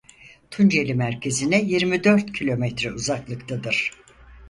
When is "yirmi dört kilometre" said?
1.61-2.91